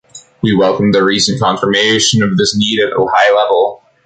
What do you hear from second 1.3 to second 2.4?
confirmation of